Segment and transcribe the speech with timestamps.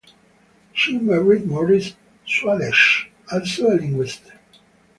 [0.73, 1.93] She married Morris
[2.25, 4.31] Swadesh, also a linguist.